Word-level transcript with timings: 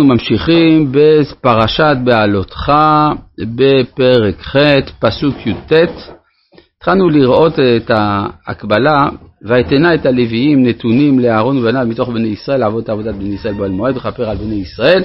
אנחנו 0.00 0.14
ממשיכים 0.14 0.92
בפרשת 0.92 1.96
בעלותך 2.04 2.72
בפרק 3.38 4.42
ח', 4.42 4.56
פסוק 5.00 5.46
י"ט. 5.46 5.72
התחלנו 6.76 7.08
לראות 7.08 7.52
את 7.58 7.90
ההקבלה, 7.90 9.08
ויתנה 9.42 9.94
את 9.94 10.06
הלוויים 10.06 10.66
נתונים 10.66 11.18
לאהרון 11.18 11.58
ובניו 11.58 11.86
מתוך 11.86 12.08
בני 12.08 12.28
ישראל, 12.28 12.60
לעבוד 12.60 12.82
את 12.82 12.88
עבודת 12.88 13.14
בני 13.14 13.34
ישראל 13.34 13.54
באוהל 13.54 13.70
מועד 13.70 13.96
וכפר 13.96 14.30
על 14.30 14.36
בני 14.36 14.54
ישראל, 14.54 15.04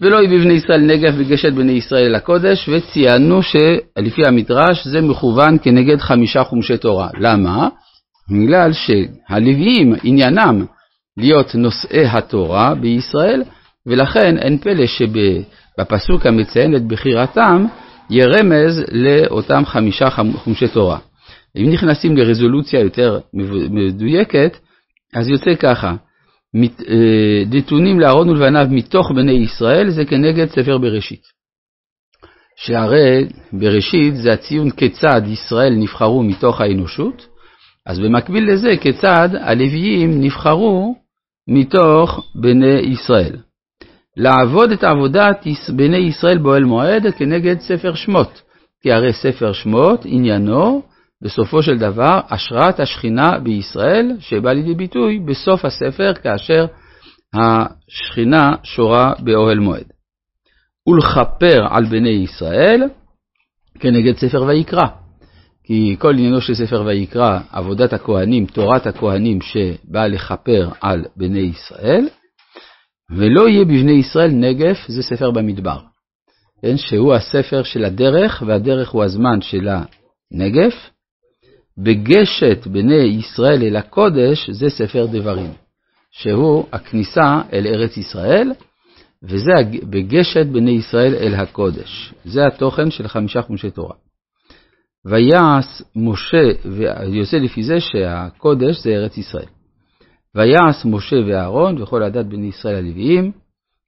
ולא 0.00 0.16
יהי 0.16 0.38
בבני 0.38 0.52
ישראל 0.52 0.80
נגף 0.80 1.14
וגשת 1.18 1.52
בני 1.52 1.72
ישראל 1.72 2.04
אל 2.04 2.14
הקודש, 2.14 2.68
וציינו 2.68 3.40
שלפי 3.42 4.26
המדרש 4.26 4.86
זה 4.86 5.00
מכוון 5.00 5.58
כנגד 5.62 6.00
חמישה 6.00 6.44
חומשי 6.44 6.76
תורה. 6.76 7.08
למה? 7.18 7.68
בגלל 8.30 8.70
שהלוויים 8.72 9.94
עניינם 10.02 10.64
להיות 11.16 11.54
נושאי 11.54 12.06
התורה 12.06 12.74
בישראל, 12.74 13.42
ולכן 13.86 14.38
אין 14.38 14.58
פלא 14.58 14.86
שבפסוק 14.86 16.26
המציין 16.26 16.76
את 16.76 16.82
בחירתם, 16.82 17.66
יהיה 18.10 18.26
רמז 18.26 18.82
לאותם 18.92 19.62
חמישה 19.66 20.10
חומשי 20.10 20.68
תורה. 20.68 20.98
אם 21.56 21.70
נכנסים 21.72 22.16
לרזולוציה 22.16 22.80
יותר 22.80 23.18
מדויקת, 23.70 24.56
אז 25.14 25.28
יוצא 25.28 25.54
ככה, 25.54 25.94
אה, 26.56 27.42
נתונים 27.50 28.00
לאהרון 28.00 28.28
ולבניו 28.28 28.66
מתוך 28.70 29.10
בני 29.10 29.32
ישראל 29.32 29.90
זה 29.90 30.04
כנגד 30.04 30.48
ספר 30.48 30.78
בראשית. 30.78 31.22
שהרי 32.56 33.28
בראשית 33.52 34.16
זה 34.16 34.32
הציון 34.32 34.70
כיצד 34.70 35.22
ישראל 35.26 35.74
נבחרו 35.76 36.22
מתוך 36.22 36.60
האנושות, 36.60 37.26
אז 37.86 37.98
במקביל 37.98 38.52
לזה 38.52 38.76
כיצד 38.80 39.28
הלוויים 39.40 40.20
נבחרו 40.20 40.94
מתוך 41.48 42.26
בני 42.34 42.80
ישראל. 42.80 43.36
לעבוד 44.16 44.70
את 44.70 44.84
עבודת 44.84 45.44
בני 45.76 45.96
ישראל 45.96 46.38
באוהל 46.38 46.64
מועד 46.64 47.06
כנגד 47.18 47.60
ספר 47.60 47.94
שמות, 47.94 48.42
כי 48.82 48.92
הרי 48.92 49.12
ספר 49.12 49.52
שמות 49.52 50.00
עניינו 50.04 50.82
בסופו 51.22 51.62
של 51.62 51.78
דבר 51.78 52.20
השראת 52.28 52.80
השכינה 52.80 53.38
בישראל, 53.38 54.16
שבא 54.20 54.52
לידי 54.52 54.74
ביטוי 54.74 55.18
בסוף 55.18 55.64
הספר 55.64 56.14
כאשר 56.14 56.66
השכינה 57.34 58.52
שורה 58.62 59.12
באוהל 59.18 59.58
מועד. 59.58 59.84
ולכפר 60.88 61.66
על 61.70 61.84
בני 61.84 62.08
ישראל 62.08 62.82
כנגד 63.80 64.16
ספר 64.16 64.42
ויקרא. 64.42 64.86
כי 65.64 65.96
כל 65.98 66.14
עניינו 66.14 66.40
של 66.40 66.54
ספר 66.54 66.82
ויקרא, 66.86 67.38
עבודת 67.52 67.92
הכהנים, 67.92 68.46
תורת 68.46 68.86
הכהנים 68.86 69.38
שבאה 69.40 70.08
לכפר 70.08 70.68
על 70.80 71.04
בני 71.16 71.38
ישראל, 71.38 72.08
ולא 73.10 73.48
יהיה 73.48 73.64
בבני 73.64 73.92
ישראל 73.92 74.30
נגף, 74.30 74.76
זה 74.88 75.02
ספר 75.02 75.30
במדבר. 75.30 75.78
כן, 76.62 76.76
שהוא 76.76 77.14
הספר 77.14 77.62
של 77.62 77.84
הדרך, 77.84 78.42
והדרך 78.46 78.90
הוא 78.90 79.04
הזמן 79.04 79.40
של 79.40 79.68
הנגף. 79.68 80.74
בגשת 81.78 82.66
בני 82.66 82.94
ישראל 82.94 83.62
אל 83.62 83.76
הקודש, 83.76 84.50
זה 84.50 84.70
ספר 84.70 85.06
דברים, 85.06 85.52
שהוא 86.10 86.66
הכניסה 86.72 87.40
אל 87.52 87.66
ארץ 87.66 87.96
ישראל, 87.96 88.52
וזה 89.22 89.52
בגשת 89.90 90.46
בני 90.46 90.70
ישראל 90.70 91.14
אל 91.14 91.34
הקודש. 91.34 92.14
זה 92.24 92.46
התוכן 92.46 92.90
של 92.90 93.08
חמישה 93.08 93.42
חומשי 93.42 93.70
תורה. 93.70 93.94
ויעש 95.04 95.82
משה, 95.96 96.50
ויוצא 96.64 97.36
לפי 97.36 97.62
זה 97.62 97.80
שהקודש 97.80 98.82
זה 98.82 98.90
ארץ 98.90 99.18
ישראל. 99.18 99.59
ויעש 100.34 100.84
משה 100.84 101.16
ואהרון 101.26 101.82
וכל 101.82 102.02
עדת 102.02 102.26
בני 102.26 102.46
ישראל 102.46 102.76
הלוויים, 102.76 103.32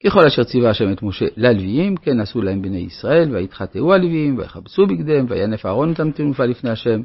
ככל 0.07 0.27
אשר 0.27 0.45
ציווה 0.45 0.71
השם 0.71 0.93
את 0.93 1.03
משה 1.03 1.27
ללוויים, 1.37 1.97
כן 1.97 2.21
עשו 2.21 2.43
להם 2.43 2.63
בני 2.63 2.79
ישראל, 2.79 3.35
ויתחטאו 3.37 3.95
הלוויים, 3.95 4.39
ויכבסו 4.39 4.87
בגדיהם, 4.87 5.27
וינף 5.29 5.67
אהרון 5.67 5.93
את 5.93 6.01
תנופה 6.17 6.45
לפני 6.45 6.71
השם. 6.71 7.03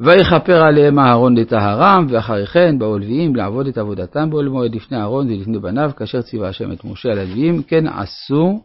ויכפר 0.00 0.62
עליהם 0.62 0.98
אהרון 0.98 1.36
לטהרם, 1.36 2.06
ואחרי 2.10 2.46
כן 2.46 2.78
באו 2.78 2.98
לוויים 2.98 3.36
לעבוד 3.36 3.66
את 3.66 3.78
עבודתם 3.78 4.30
באוהל 4.30 4.48
מועד 4.48 4.74
לפני 4.74 4.98
אהרון 4.98 5.30
ולפני 5.30 5.58
בניו, 5.58 5.90
כאשר 5.96 6.22
ציווה 6.22 6.48
השם 6.48 6.72
את 6.72 6.84
משה 6.84 7.12
על 7.12 7.18
הלוויים, 7.18 7.62
כן 7.62 7.86
עשו 7.86 8.60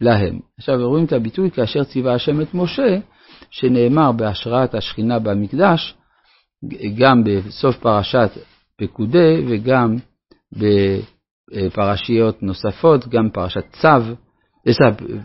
להם. 0.00 0.38
עכשיו 0.58 0.88
רואים 0.88 1.04
את 1.04 1.12
הביטוי 1.12 1.50
כאשר 1.50 1.84
ציווה 1.84 2.14
השם 2.14 2.40
את 2.40 2.54
משה, 2.54 2.98
שנאמר 3.50 4.12
בהשראת 4.12 4.74
השכינה 4.74 5.18
במקדש, 5.18 5.94
גם 6.98 7.24
בסוף 7.24 7.76
פרשת 7.76 8.30
פקודי 8.78 9.44
וגם 9.48 9.96
בפרשיות 11.52 12.42
נוספות, 12.42 13.08
גם 13.08 13.30
פרשת 13.30 13.64
צו, 13.72 14.14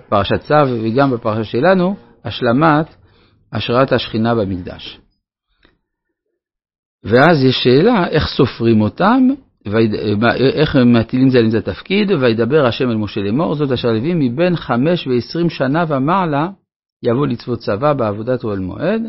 פרשת 0.09 0.39
צו 0.39 0.83
וגם 0.83 1.11
בפרשה 1.11 1.43
שלנו, 1.43 1.95
השלמת 2.25 2.95
השראת 3.51 3.91
השכינה 3.91 4.35
במקדש. 4.35 4.99
ואז 7.03 7.43
יש 7.43 7.55
שאלה 7.63 8.07
איך 8.07 8.27
סופרים 8.27 8.81
אותם, 8.81 9.27
איך 10.55 10.75
מטילים 10.75 11.29
זה 11.29 11.37
על 11.37 11.49
זה 11.49 11.61
תפקיד, 11.61 12.11
וידבר 12.11 12.65
השם 12.65 12.89
אל 12.89 12.95
משה 12.95 13.21
לאמור, 13.21 13.55
זאת 13.55 13.71
אשר 13.71 13.87
לוי 13.87 14.13
מבין 14.13 14.55
חמש 14.55 15.07
ועשרים 15.07 15.49
שנה 15.49 15.85
ומעלה 15.87 16.49
יבוא 17.03 17.27
לצוות 17.27 17.59
צבא 17.59 17.93
בעבודת 17.93 18.43
אוהל 18.43 18.59
מועד, 18.59 19.01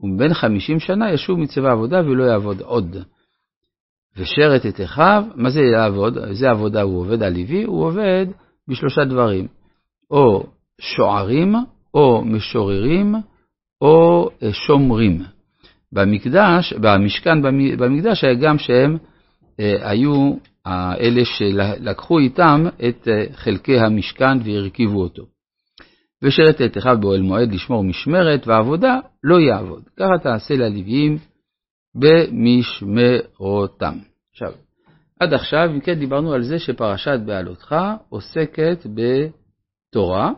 ומבין 0.00 0.34
חמישים 0.34 0.80
שנה 0.80 1.12
ישוב 1.12 1.38
מצבא 1.38 1.72
עבודה 1.72 2.00
ולא 2.00 2.24
יעבוד 2.24 2.60
עוד. 2.60 2.96
ושרת 4.16 4.66
את 4.66 4.80
אחיו, 4.80 5.24
מה 5.34 5.50
זה 5.50 5.60
לעבוד? 5.60 6.18
איזה 6.18 6.50
עבודה 6.50 6.82
הוא 6.82 7.00
עובד 7.00 7.22
הלוי? 7.22 7.62
הוא 7.62 7.84
עובד 7.84 8.26
בשלושה 8.68 9.04
דברים, 9.04 9.46
או 10.10 10.46
שוערים, 10.80 11.54
או 11.94 12.24
משוררים, 12.24 13.14
או 13.80 14.28
אה, 14.42 14.52
שומרים. 14.52 15.22
במקדש, 15.92 16.72
במשכן 16.72 17.42
במקדש 17.78 18.24
היה 18.24 18.34
גם 18.34 18.58
שהם 18.58 18.96
אה, 19.60 19.90
היו 19.90 20.34
אלה 21.00 21.24
שלקחו 21.24 22.18
איתם 22.18 22.64
את 22.88 23.08
אה, 23.08 23.24
חלקי 23.32 23.78
המשכן 23.78 24.38
והרכיבו 24.44 25.02
אותו. 25.02 25.22
ושרת 26.22 26.60
את 26.60 26.78
אחיו 26.78 26.96
באוהל 27.00 27.22
מועד 27.22 27.52
לשמור 27.52 27.84
משמרת, 27.84 28.46
ועבודה 28.46 28.98
לא 29.24 29.40
יעבוד. 29.40 29.82
ככה 29.96 30.18
תעשה 30.22 30.54
ללוויים 30.54 31.18
במשמרותם. 31.98 33.94
עכשיו, 34.30 34.52
עד 35.20 35.34
עכשיו, 35.34 35.70
אם 35.74 35.80
כן, 35.80 35.94
דיברנו 35.94 36.32
על 36.32 36.42
זה 36.42 36.58
שפרשת 36.58 37.20
בעלותך 37.26 37.76
עוסקת 38.08 38.86
בתורה 38.94 40.30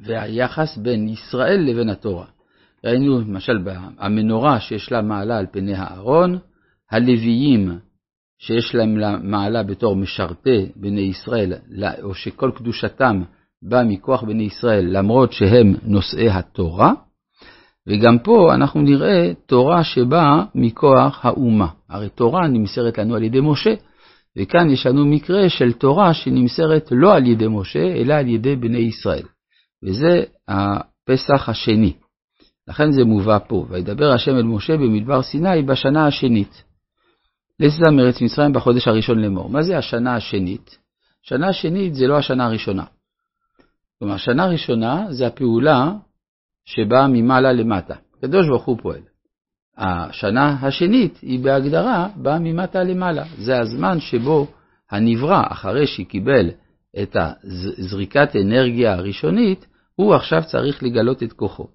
והיחס 0.00 0.78
בין 0.78 1.08
ישראל 1.08 1.60
לבין 1.60 1.88
התורה. 1.88 2.26
ראינו 2.84 3.20
למשל 3.20 3.58
המנורה 3.98 4.60
שיש 4.60 4.92
לה 4.92 5.02
מעלה 5.02 5.38
על 5.38 5.46
פני 5.52 5.74
הארון, 5.74 6.38
הלוויים 6.90 7.78
שיש 8.38 8.74
להם 8.74 8.98
מעלה 9.30 9.62
בתור 9.62 9.96
משרתי 9.96 10.72
בני 10.76 11.00
ישראל, 11.00 11.52
או 12.02 12.14
שכל 12.14 12.50
קדושתם 12.54 13.22
באה 13.62 13.84
מכוח 13.84 14.22
בני 14.22 14.42
ישראל, 14.42 14.84
למרות 14.98 15.32
שהם 15.32 15.74
נושאי 15.82 16.30
התורה, 16.30 16.92
וגם 17.88 18.18
פה 18.18 18.54
אנחנו 18.54 18.82
נראה 18.82 19.32
תורה 19.46 19.84
שבאה 19.84 20.44
מכוח 20.54 21.24
האומה. 21.24 21.68
הרי 21.88 22.08
תורה 22.08 22.48
נמסרת 22.48 22.98
לנו 22.98 23.14
על 23.14 23.22
ידי 23.22 23.40
משה, 23.40 23.74
וכאן 24.38 24.70
יש 24.70 24.86
לנו 24.86 25.06
מקרה 25.06 25.48
של 25.48 25.72
תורה 25.72 26.14
שנמסרת 26.14 26.88
לא 26.90 27.14
על 27.14 27.26
ידי 27.26 27.46
משה, 27.48 27.94
אלא 27.96 28.14
על 28.14 28.28
ידי 28.28 28.56
בני 28.56 28.78
ישראל. 28.78 29.26
וזה 29.84 30.22
הפסח 30.48 31.48
השני. 31.48 31.92
לכן 32.68 32.92
זה 32.92 33.04
מובא 33.04 33.38
פה, 33.48 33.66
וידבר 33.68 34.12
השם 34.12 34.36
אל 34.36 34.42
משה 34.42 34.76
במדבר 34.76 35.22
סיני 35.22 35.62
בשנה 35.62 36.06
השנית. 36.06 36.64
לצדה 37.60 37.90
מארץ 37.90 38.20
מצרים 38.20 38.52
בחודש 38.52 38.88
הראשון 38.88 39.18
לאמור. 39.18 39.50
מה 39.50 39.62
זה 39.62 39.78
השנה 39.78 40.16
השנית? 40.16 40.78
שנה 41.22 41.48
השנית 41.48 41.94
זה 41.94 42.06
לא 42.06 42.18
השנה 42.18 42.46
הראשונה. 42.46 42.84
כלומר, 43.98 44.16
שנה 44.16 44.46
ראשונה 44.46 45.06
זה 45.10 45.26
הפעולה 45.26 45.92
שבאה 46.64 47.08
ממעלה 47.08 47.52
למטה. 47.52 47.94
הקדוש 48.18 48.48
ברוך 48.48 48.64
הוא 48.64 48.78
פועל. 48.82 49.00
השנה 49.76 50.56
השנית 50.66 51.18
היא 51.22 51.44
בהגדרה 51.44 52.08
באה 52.16 52.38
ממטה 52.38 52.82
למעלה. 52.82 53.24
זה 53.38 53.60
הזמן 53.60 54.00
שבו 54.00 54.46
הנברא, 54.90 55.42
אחרי 55.48 55.86
שקיבל 55.86 56.50
את 57.02 57.16
הזריקת 57.16 58.36
אנרגיה 58.36 58.92
הראשונית, 58.92 59.66
הוא 59.94 60.14
עכשיו 60.14 60.42
צריך 60.46 60.82
לגלות 60.82 61.22
את 61.22 61.32
כוחו. 61.32 61.66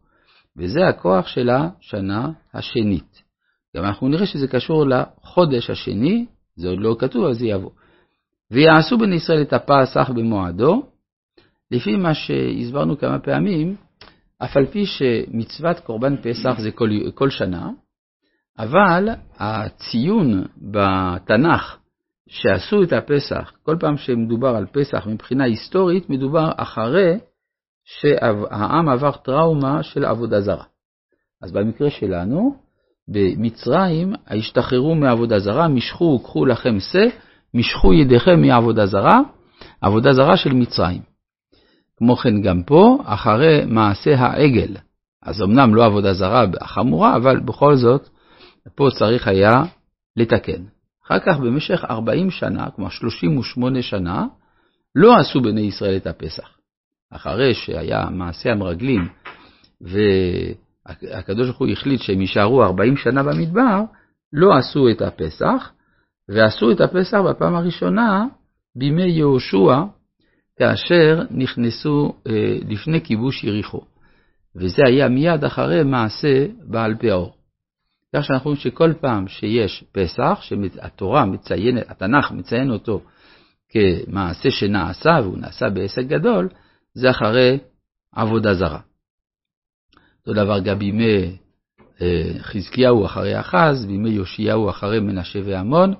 וזה 0.57 0.87
הכוח 0.87 1.27
של 1.27 1.49
השנה 1.49 2.31
השנית. 2.53 3.23
גם 3.77 3.83
אנחנו 3.83 4.07
נראה 4.07 4.25
שזה 4.25 4.47
קשור 4.47 4.85
לחודש 4.87 5.69
השני, 5.69 6.25
זה 6.55 6.69
עוד 6.69 6.79
לא 6.79 6.95
כתוב, 6.99 7.25
אז 7.25 7.37
זה 7.37 7.45
יבוא. 7.45 7.71
ויעשו 8.51 8.97
בני 8.97 9.15
ישראל 9.15 9.41
את 9.41 9.53
הפסח 9.53 10.09
במועדו, 10.15 10.83
לפי 11.71 11.95
מה 11.95 12.13
שהסברנו 12.13 12.97
כמה 12.97 13.19
פעמים, 13.19 13.75
אף 14.43 14.57
על 14.57 14.65
פי 14.65 14.85
שמצוות 14.85 15.79
קורבן 15.79 16.15
פסח 16.17 16.59
זה 16.59 16.71
כל, 16.71 16.89
כל 17.13 17.29
שנה, 17.29 17.69
אבל 18.59 19.09
הציון 19.37 20.45
בתנ"ך 20.57 21.77
שעשו 22.29 22.83
את 22.83 22.93
הפסח, 22.93 23.51
כל 23.63 23.77
פעם 23.79 23.97
שמדובר 23.97 24.55
על 24.55 24.65
פסח 24.65 25.07
מבחינה 25.07 25.43
היסטורית, 25.43 26.09
מדובר 26.09 26.51
אחרי 26.57 27.19
שהעם 27.85 28.89
עבר 28.89 29.11
טראומה 29.11 29.83
של 29.83 30.05
עבודה 30.05 30.41
זרה. 30.41 30.63
אז 31.41 31.51
במקרה 31.51 31.89
שלנו, 31.89 32.55
במצרים 33.07 34.13
השתחררו 34.27 34.95
מעבודה 34.95 35.39
זרה, 35.39 35.67
משכו, 35.67 36.19
קחו 36.19 36.45
לכם 36.45 36.79
שא, 36.79 37.05
משכו 37.53 37.93
ידיכם 37.93 38.41
מעבודה 38.41 38.85
זרה, 38.85 39.19
עבודה 39.81 40.13
זרה 40.13 40.37
של 40.37 40.53
מצרים. 40.53 41.08
כמו 41.99 42.15
כן 42.15 42.41
גם 42.41 42.63
פה, 42.63 42.97
אחרי 43.05 43.65
מעשה 43.65 44.15
העגל. 44.15 44.75
אז 45.23 45.41
אמנם 45.41 45.75
לא 45.75 45.85
עבודה 45.85 46.13
זרה 46.13 46.45
חמורה, 46.63 47.15
אבל 47.15 47.39
בכל 47.39 47.75
זאת, 47.75 48.09
פה 48.75 48.87
צריך 48.99 49.27
היה 49.27 49.63
לתקן. 50.15 50.63
אחר 51.05 51.19
כך 51.19 51.39
במשך 51.39 51.85
40 51.89 52.31
שנה, 52.31 52.69
כלומר 52.75 52.89
38 52.89 53.81
שנה, 53.81 54.25
לא 54.95 55.17
עשו 55.17 55.41
בני 55.41 55.61
ישראל 55.61 55.95
את 55.95 56.07
הפסח. 56.07 56.49
אחרי 57.11 57.53
שהיה 57.53 58.09
מעשה 58.11 58.51
המרגלים, 58.51 59.07
והקדוש 59.81 61.47
ברוך 61.47 61.59
הוא 61.59 61.67
החליט 61.67 62.01
שהם 62.01 62.21
יישארו 62.21 62.63
40 62.63 62.97
שנה 62.97 63.23
במדבר, 63.23 63.81
לא 64.33 64.57
עשו 64.57 64.89
את 64.89 65.01
הפסח, 65.01 65.71
ועשו 66.29 66.71
את 66.71 66.81
הפסח 66.81 67.17
בפעם 67.29 67.55
הראשונה 67.55 68.25
בימי 68.75 69.09
יהושע, 69.09 69.75
כאשר 70.59 71.21
נכנסו 71.31 72.13
אה, 72.27 72.57
לפני 72.67 73.01
כיבוש 73.01 73.43
יריחו. 73.43 73.81
וזה 74.55 74.81
היה 74.85 75.09
מיד 75.09 75.43
אחרי 75.43 75.83
מעשה 75.83 76.45
בעל 76.63 76.95
פאור. 76.95 77.35
כך 78.15 78.23
שאנחנו 78.23 78.49
רואים 78.49 78.61
שכל 78.61 78.93
פעם 79.01 79.27
שיש 79.27 79.83
פסח, 79.91 80.39
שהתורה 80.41 81.25
מציינת, 81.25 81.89
התנ"ך 81.89 82.31
מציין 82.31 82.71
אותו 82.71 83.01
כמעשה 83.69 84.51
שנעשה, 84.51 85.19
והוא 85.23 85.37
נעשה 85.37 85.69
בעסק 85.69 86.03
גדול, 86.03 86.49
זה 86.93 87.09
אחרי 87.09 87.59
עבודה 88.15 88.53
זרה. 88.53 88.79
אותו 90.19 90.43
דבר 90.43 90.59
גם 90.59 90.79
בימי 90.79 91.37
אה, 92.01 92.31
חזקיהו 92.39 93.05
אחרי 93.05 93.39
אחז, 93.39 93.85
בימי 93.85 94.09
יאשיהו 94.09 94.69
אחרי 94.69 94.99
מנשה 94.99 95.39
ועמון, 95.45 95.93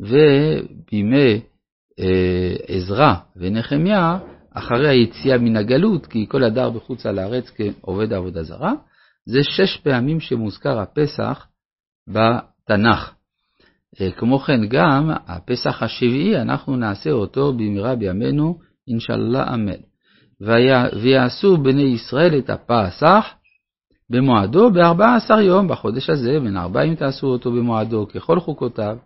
ובימי 0.00 1.40
עזרא 2.68 3.14
ונחמיה 3.36 4.18
אחרי 4.54 4.88
היציאה 4.88 5.38
מן 5.38 5.56
הגלות, 5.56 6.06
כי 6.06 6.26
כל 6.28 6.44
הדר 6.44 6.70
בחוץ 6.70 7.06
על 7.06 7.18
הארץ 7.18 7.50
כעובד 7.56 8.12
עבודה 8.12 8.42
זרה, 8.42 8.72
זה 9.26 9.38
שש 9.42 9.76
פעמים 9.76 10.20
שמוזכר 10.20 10.78
הפסח 10.78 11.46
בתנ"ך. 12.08 13.12
אה, 14.00 14.10
כמו 14.10 14.38
כן 14.38 14.60
גם 14.68 15.10
הפסח 15.26 15.82
השביעי, 15.82 16.40
אנחנו 16.40 16.76
נעשה 16.76 17.10
אותו 17.10 17.52
במהרה 17.52 17.96
בימינו, 17.96 18.58
אינשאללה 18.88 19.54
אמן. 19.54 19.82
ויעשו 21.02 21.56
בני 21.56 21.82
ישראל 21.82 22.38
את 22.38 22.50
הפסח 22.50 23.26
במועדו 24.10 24.70
בארבע 24.70 25.14
עשר 25.14 25.40
יום 25.40 25.68
בחודש 25.68 26.10
הזה, 26.10 26.40
בין 26.40 26.56
ארבעים 26.56 26.94
תעשו 26.94 27.26
אותו 27.26 27.52
במועדו, 27.52 28.06
ככל 28.14 28.40
חוקותיו 28.40 28.96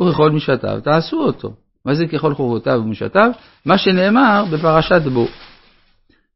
וככל 0.00 0.30
משעתיו 0.30 0.80
תעשו 0.84 1.16
אותו. 1.16 1.63
זה 1.92 2.06
ככל 2.06 2.34
חוקותיו 2.34 2.80
ומשעתיו? 2.84 3.30
מה 3.66 3.78
שנאמר 3.78 4.44
בפרשת 4.52 5.02
בו. 5.12 5.26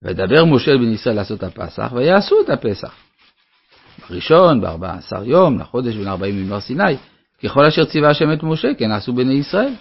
וידבר 0.03 0.45
משה 0.45 0.77
בן 0.77 0.93
ישראל 0.93 1.17
לעשות 1.17 1.43
הפסח, 1.43 1.93
ויעשו 1.95 2.37
את 2.45 2.51
הפסח. 2.51 2.95
בראשון, 4.11 4.61
בארבע 4.61 4.95
עשר 4.95 5.25
יום, 5.25 5.59
לחודש 5.59 5.95
בן 5.95 6.09
ארבעים 6.09 6.45
ממר 6.45 6.61
סיני, 6.61 6.97
ככל 7.45 7.65
אשר 7.65 7.85
ציווה 7.85 8.11
השם 8.11 8.33
את 8.33 8.43
משה, 8.43 8.69
כן 8.79 8.91
עשו 8.91 9.13
בני 9.13 9.35
ישראל. 9.35 9.73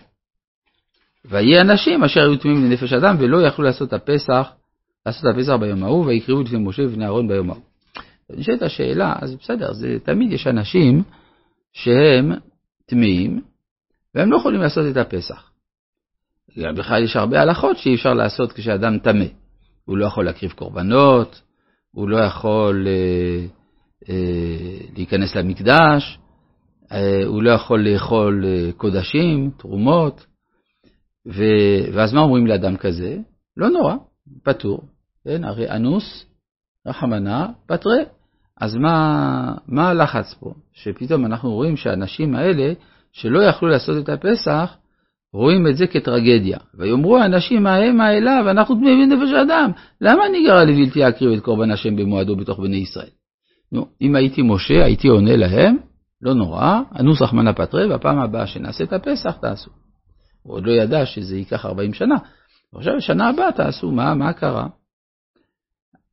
ויהי 1.25 1.62
אנשים 1.62 2.04
אשר 2.04 2.22
היו 2.22 2.36
תמימים 2.36 2.66
לנפש 2.66 2.94
אדם, 2.94 3.16
ולא 3.19 3.42
יכלו 3.42 3.66
לעשות 3.66 3.94
הפסח, 3.94 4.52
לעשות 5.06 5.24
הפסח 5.36 5.54
ביום 5.54 5.84
ההוא, 5.84 6.06
ויקראו 6.06 6.42
לפני 6.42 6.60
משה 6.60 6.84
ובני 6.84 7.06
אהרון 7.06 7.28
ביום 7.28 7.50
ההוא. 7.50 7.64
נשאלת 8.30 8.62
השאלה, 8.62 9.16
אז 9.22 9.36
בסדר, 9.36 9.74
זה, 9.74 9.98
תמיד 10.04 10.31
יש 10.31 10.48
אנשים 10.48 11.04
שהם 11.74 12.31
טמאים, 12.86 13.42
והם 14.16 14.31
לא 14.31 14.38
יכולים 14.38 14.62
לעשות 14.62 14.86
את 14.92 14.98
הפסח. 14.98 15.52
בכלל 16.57 17.04
יש 17.04 17.15
הרבה 17.15 17.42
הלכות 17.42 17.77
שאי 17.77 17.95
אפשר 17.95 18.13
לעשות 18.13 18.51
כשאדם 18.51 19.00
טמא. 19.00 19.25
הוא 19.86 19.98
לא 19.98 20.06
יכול 20.06 20.25
להקריב 20.25 20.51
קורבנות, 20.51 21.42
הוא 21.92 22.09
לא 22.09 22.18
יכול 22.18 22.88
אה, 22.88 23.45
אה, 24.09 24.77
להיכנס 24.95 25.36
למקדש, 25.36 26.19
אה, 26.92 27.25
הוא 27.25 27.44
לא 27.44 27.51
יכול 27.51 27.88
לאכול 27.88 28.45
אה, 28.45 28.71
קודשים, 28.77 29.51
תרומות, 29.57 30.25
ו... 31.27 31.44
ואז 31.94 32.13
מה 32.13 32.21
אומרים 32.21 32.48
לאדם 32.48 32.77
כזה? 32.77 33.18
לא 33.57 33.69
נורא, 33.69 33.95
פטור, 34.44 34.81
כן? 35.24 35.44
הרי 35.44 35.69
אנוס, 35.69 36.25
רחמנה, 36.88 37.48
פטרה. 37.65 37.98
אז 38.62 38.75
מה, 38.75 39.54
מה 39.68 39.89
הלחץ 39.89 40.33
פה? 40.39 40.54
שפתאום 40.74 41.25
אנחנו 41.25 41.51
רואים 41.51 41.77
שהאנשים 41.77 42.36
האלה, 42.36 42.74
שלא 43.12 43.39
יכלו 43.39 43.68
לעשות 43.68 44.04
את 44.04 44.09
הפסח, 44.09 44.77
רואים 45.33 45.68
את 45.68 45.77
זה 45.77 45.88
כטרגדיה. 45.88 46.57
ויאמרו 46.74 47.18
האנשים 47.18 47.68
ההם 47.68 48.01
האליו, 48.01 48.45
אנחנו 48.50 48.75
תמימי 48.75 49.06
נפש 49.06 49.33
האדם, 49.33 49.71
למה 50.01 50.27
ניגרע 50.31 50.63
לבלתי 50.63 51.07
אקריב 51.07 51.31
את 51.31 51.44
קורבן 51.44 51.71
השם 51.71 51.95
במועדו 51.95 52.35
בתוך 52.35 52.59
בני 52.59 52.77
ישראל? 52.77 53.09
נו, 53.71 53.88
אם 54.01 54.15
הייתי 54.15 54.41
משה, 54.41 54.85
הייתי 54.85 55.07
עונה 55.07 55.35
להם, 55.35 55.77
לא 56.21 56.33
נורא, 56.33 56.79
הנוסח 56.91 57.33
מנה 57.33 57.53
פטרי, 57.53 57.88
והפעם 57.88 58.19
הבאה 58.19 58.47
שנעשה 58.47 58.83
את 58.83 58.94
הפסח 58.94 59.31
תעשו. 59.31 59.71
הוא 60.44 60.56
עוד 60.56 60.65
לא 60.65 60.71
ידע 60.71 61.06
שזה 61.06 61.38
ייקח 61.38 61.65
40 61.65 61.94
שנה. 61.94 62.15
עכשיו, 62.75 63.01
שנה 63.01 63.30
הבאה 63.30 63.51
תעשו, 63.51 63.91
מה, 63.91 64.13
מה 64.13 64.33
קרה? 64.33 64.68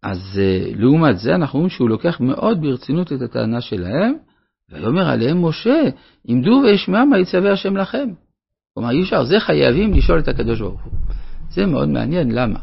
אז 0.03 0.19
uh, 0.35 0.77
לעומת 0.77 1.19
זה, 1.19 1.35
אנחנו 1.35 1.59
רואים 1.59 1.71
שהוא 1.71 1.89
לוקח 1.89 2.21
מאוד 2.21 2.61
ברצינות 2.61 3.13
את 3.13 3.23
הטענה 3.23 3.61
שלהם, 3.61 4.15
ויאמר 4.71 5.09
עליהם 5.09 5.45
משה, 5.45 5.83
עמדו 6.25 6.63
ואשמע 6.65 7.05
מה 7.05 7.19
יצווה 7.19 7.53
השם 7.53 7.77
לכם. 7.77 8.09
כלומר, 8.75 8.91
אי 8.91 9.03
אפשר, 9.03 9.25
זה 9.25 9.41
חייבים 9.41 9.93
לשאול 9.93 10.19
את 10.19 10.29
הקדוש 10.29 10.61
ברוך 10.61 10.85
הוא. 10.85 10.93
זה 11.51 11.67
מאוד 11.67 11.89
מעניין, 11.89 12.31
למה? 12.33 12.59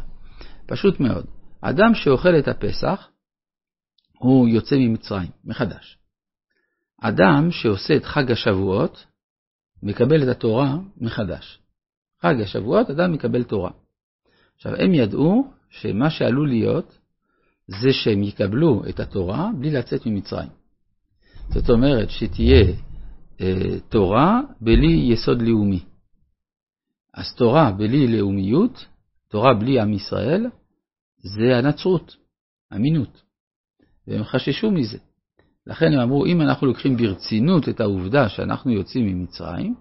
פשוט 0.66 1.00
מאוד. 1.00 1.26
אדם 1.60 1.94
שאוכל 1.94 2.38
את 2.38 2.48
הפסח, 2.48 3.08
הוא 4.18 4.48
יוצא 4.48 4.76
ממצרים, 4.78 5.30
מחדש. 5.44 5.98
אדם 7.00 7.50
שעושה 7.50 7.96
את 7.96 8.04
חג 8.04 8.30
השבועות, 8.30 9.06
מקבל 9.82 10.22
את 10.22 10.28
התורה 10.28 10.76
מחדש. 10.96 11.58
חג 12.20 12.40
השבועות, 12.40 12.90
אדם 12.90 13.12
מקבל 13.12 13.42
תורה. 13.42 13.70
עכשיו, 14.56 14.72
הם 14.78 14.94
ידעו 14.94 15.50
שמה 15.70 16.10
שעלול 16.10 16.48
להיות, 16.48 16.98
זה 17.68 17.92
שהם 17.92 18.22
יקבלו 18.22 18.82
את 18.88 19.00
התורה 19.00 19.50
בלי 19.58 19.70
לצאת 19.70 20.06
ממצרים. 20.06 20.48
זאת 21.48 21.70
אומרת, 21.70 22.10
שתהיה 22.10 22.64
אה, 23.40 23.80
תורה 23.88 24.40
בלי 24.60 25.08
יסוד 25.12 25.42
לאומי. 25.42 25.84
אז 27.14 27.34
תורה 27.34 27.72
בלי 27.72 28.06
לאומיות, 28.06 28.84
תורה 29.30 29.54
בלי 29.54 29.80
עם 29.80 29.92
ישראל, 29.92 30.46
זה 31.18 31.56
הנצרות, 31.56 32.16
אמינות. 32.74 33.22
והם 34.06 34.24
חששו 34.24 34.70
מזה. 34.70 34.98
לכן 35.66 35.92
הם 35.92 36.00
אמרו, 36.00 36.26
אם 36.26 36.40
אנחנו 36.40 36.66
לוקחים 36.66 36.96
ברצינות 36.96 37.68
את 37.68 37.80
העובדה 37.80 38.28
שאנחנו 38.28 38.72
יוצאים 38.72 39.06
ממצרים, 39.06 39.74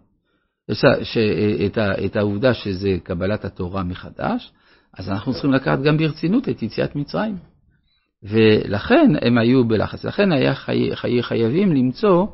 את, 1.66 1.78
את 2.06 2.16
העובדה 2.16 2.54
שזה 2.54 2.98
קבלת 3.04 3.46
התורה 3.46 3.84
מחדש, 3.84 4.52
אז 4.98 5.10
אנחנו 5.10 5.34
צריכים 5.34 5.52
לקחת 5.52 5.80
גם 5.80 5.98
ברצינות 5.98 6.50
את 6.50 6.64
יציאת 6.64 6.96
מצרים. 6.96 7.38
ולכן 8.24 9.12
הם 9.22 9.38
היו 9.38 9.68
בלחץ. 9.68 10.06
לכן 10.06 10.32
היה 10.32 10.56
חי, 10.56 10.96
חי, 10.96 11.24
חייבים 11.24 11.74
למצוא 11.74 12.28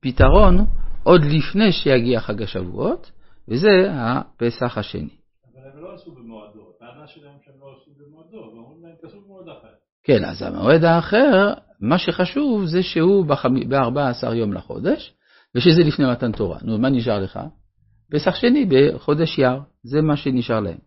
פתרון 0.00 0.66
עוד 1.02 1.20
לפני 1.24 1.72
שיגיע 1.72 2.20
חג 2.20 2.42
השבועות, 2.42 3.10
וזה 3.48 3.68
הפסח 3.90 4.78
השני. 4.78 5.08
אבל 5.54 5.70
הם 5.74 5.82
לא 5.82 5.94
עשו 5.94 6.12
במועדו, 6.12 6.60
הטענה 6.76 7.06
שלהם 7.06 7.34
שהם 7.44 7.54
לא 7.60 7.76
עשו 7.76 7.90
במועדו, 7.98 8.36
ואומרים 8.36 8.82
להם 8.82 8.94
תעשו 9.02 9.20
במועד 9.20 9.48
אחר. 9.48 9.68
כן, 10.04 10.24
אז 10.24 10.42
המועד 10.42 10.84
האחר, 10.84 11.52
מה 11.80 11.98
שחשוב 11.98 12.64
זה 12.64 12.82
שהוא 12.82 13.26
ב-14 13.26 14.34
יום 14.34 14.52
לחודש, 14.52 15.14
ושזה 15.54 15.82
לפני 15.82 16.04
מתן 16.10 16.32
תורה. 16.32 16.58
נו, 16.62 16.78
מה 16.78 16.90
נשאר 16.90 17.18
לך? 17.18 17.40
פסח 18.12 18.34
שני 18.34 18.66
בחודש 18.68 19.38
יר, 19.38 19.60
זה 19.82 20.02
מה 20.02 20.16
שנשאר 20.16 20.60
להם. 20.60 20.78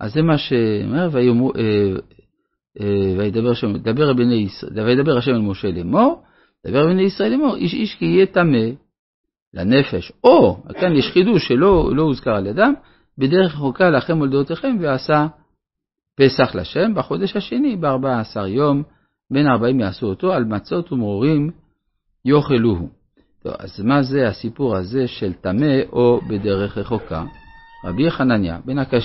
אז 0.00 0.12
זה 0.12 0.22
מה 0.22 0.38
שאומר, 0.38 1.08
ויאמרו, 1.12 1.52
אה, 1.56 1.62
אה, 2.80 3.14
וידבר 3.18 3.50
השם, 3.50 3.72
וידבר 4.74 5.18
אל 5.28 5.38
משה 5.38 5.68
לאמור, 5.68 6.22
דבר 6.66 6.86
בני 6.86 7.02
ישראל 7.02 7.30
לאמור, 7.30 7.56
איש 7.56 7.74
איש 7.74 7.94
כי 7.94 8.04
יהיה 8.04 8.26
טמא 8.26 8.58
לנפש, 9.54 10.12
או, 10.24 10.62
כאן 10.80 10.96
יש 10.96 11.10
חידוש 11.12 11.48
שלא 11.48 11.96
לא 11.96 12.02
הוזכר 12.02 12.34
על 12.34 12.46
ידם, 12.46 12.72
בדרך 13.18 13.54
רחוקה 13.54 13.90
לכם 13.90 14.18
מולדותיכם 14.18 14.76
ועשה 14.80 15.26
פסח 16.16 16.54
לשם 16.54 16.94
בחודש 16.94 17.36
השני, 17.36 17.76
בארבע 17.76 18.20
עשר 18.20 18.46
יום, 18.46 18.82
בין 19.30 19.46
ארבעים 19.46 19.80
יעשו 19.80 20.06
אותו, 20.06 20.32
על 20.32 20.44
מצות 20.44 20.92
ומרורים 20.92 21.50
יאכלוהו. 22.24 22.88
טוב, 23.42 23.52
אז 23.58 23.80
מה 23.80 24.02
זה 24.02 24.28
הסיפור 24.28 24.76
הזה 24.76 25.08
של 25.08 25.32
טמא 25.32 25.80
או 25.92 26.20
בדרך 26.28 26.78
רחוקה? 26.78 27.24
רבי 27.84 28.10
חנניה 28.10 28.58
בן 28.64 28.78
הקשיא 28.78 29.00